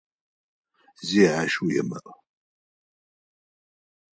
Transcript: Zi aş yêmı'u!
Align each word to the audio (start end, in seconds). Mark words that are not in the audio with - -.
Zi 1.05 1.21
aş 1.39 1.53
yêmı'u! 1.73 2.13